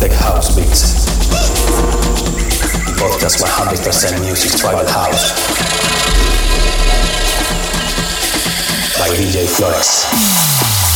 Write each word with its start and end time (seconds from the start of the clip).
Tech 0.00 0.12
House 0.12 0.56
Beats. 0.56 1.04
Podcast 2.96 3.44
100% 3.44 4.24
music 4.24 4.58
tribal 4.58 4.88
house. 4.88 5.36
By 8.98 9.08
DJ 9.10 9.46
Flores. 9.46 10.89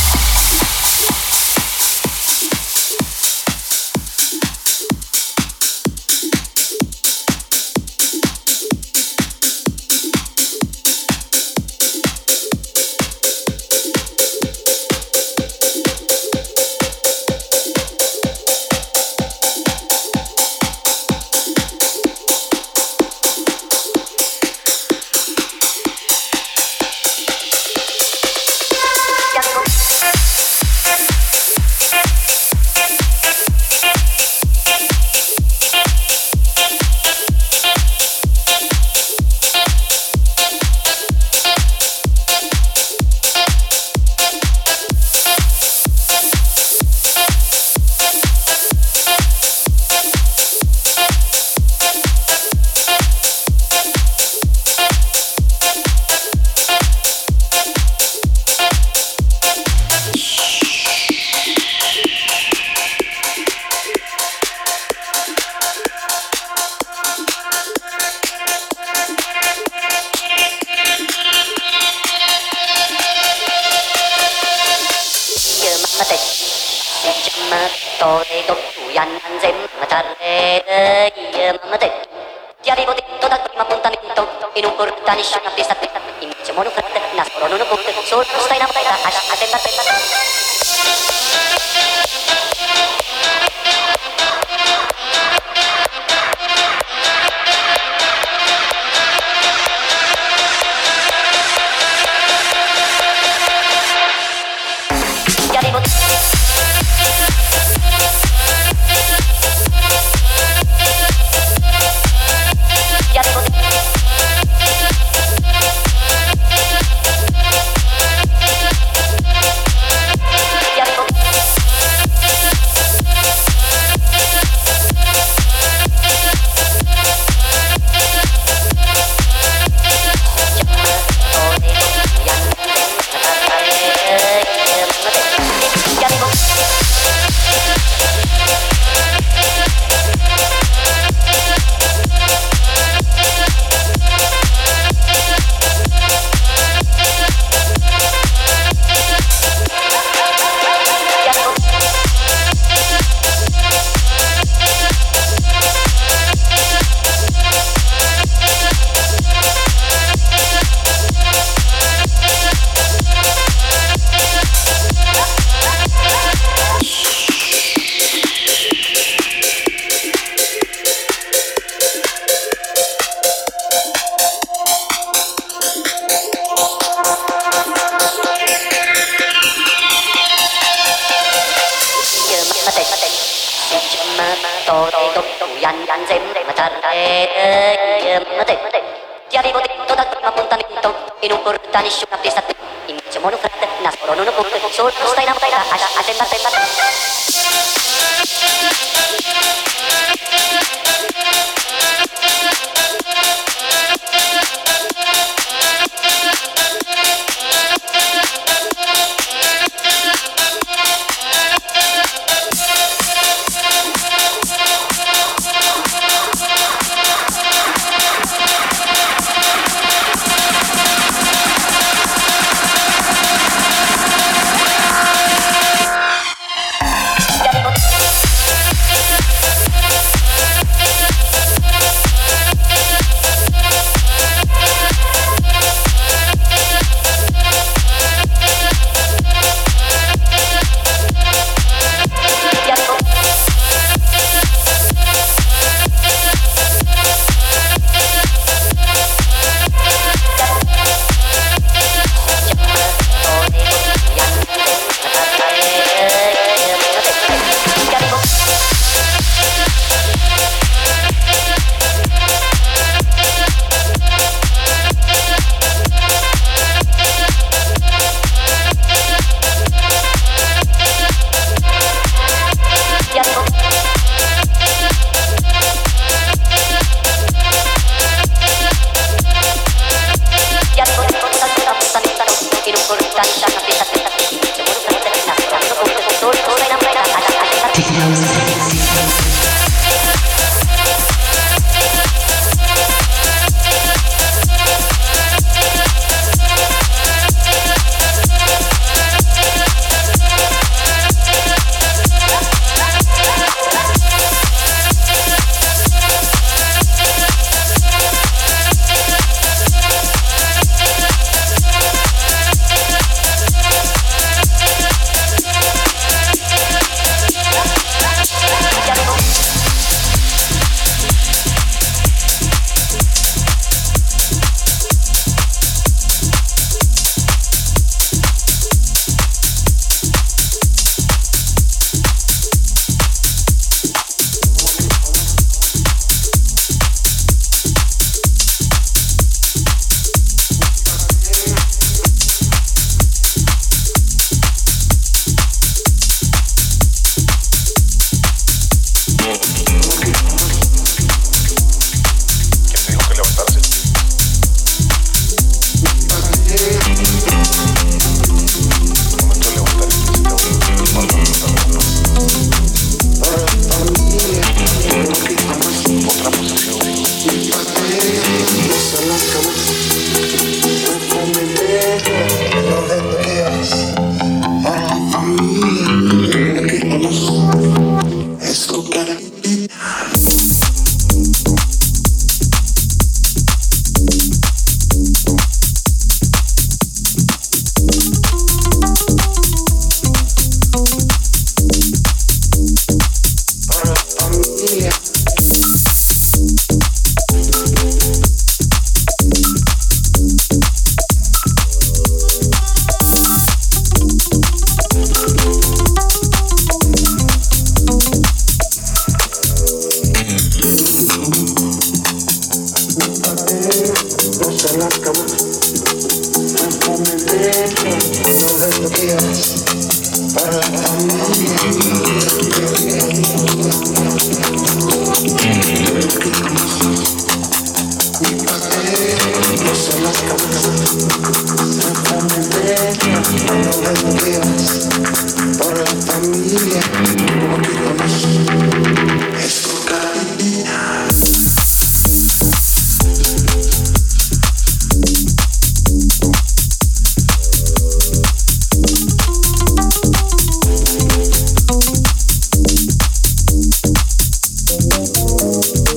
Música 455.15 455.94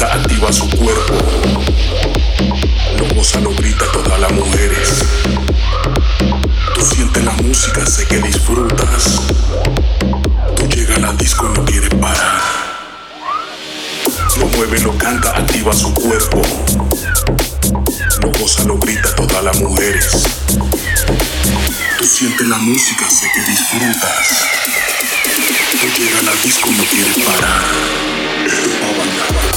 canta, 0.00 0.14
activa 0.14 0.52
su 0.52 0.68
cuerpo. 0.70 1.14
Lo 2.98 3.14
goza, 3.14 3.40
lo 3.40 3.54
grita 3.54 3.84
todas 3.92 4.18
las 4.18 4.32
mujeres. 4.32 5.04
Tú 6.74 6.80
sientes 6.80 7.24
la 7.24 7.32
música, 7.32 7.86
sé 7.86 8.06
que 8.06 8.18
disfrutas. 8.18 9.20
Tú 10.56 10.66
llegas 10.68 10.96
a 10.98 11.00
la 11.00 11.12
disco, 11.12 11.48
no 11.48 11.64
quieres 11.64 11.90
parar. 11.90 12.40
Lo 14.38 14.46
mueve, 14.46 14.80
lo 14.80 14.96
canta, 14.96 15.36
activa 15.36 15.72
su 15.72 15.92
cuerpo. 15.92 16.40
Lo 18.22 18.30
goza, 18.38 18.64
lo 18.64 18.78
grita 18.78 19.14
todas 19.14 19.44
las 19.44 19.60
mujeres. 19.60 20.24
Tú 21.98 22.04
sientes 22.04 22.46
la 22.46 22.56
música, 22.56 23.08
sé 23.10 23.26
que 23.34 23.50
disfrutas. 23.50 24.28
Tú 25.80 25.86
llegas 25.98 26.20
a 26.20 26.22
la 26.22 26.42
disco, 26.42 26.70
no 26.70 26.84
quieres 26.84 27.18
parar. 27.24 27.64
Esto 28.46 28.70
es 28.70 28.76
pa' 28.76 29.49